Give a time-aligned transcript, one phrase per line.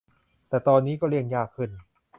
[0.49, 1.71] แต่ตอนนี้ก็เลี่ยงยากขึ้น